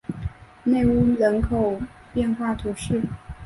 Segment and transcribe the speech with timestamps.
[0.63, 1.79] 内乌人口
[2.11, 3.03] 变化图示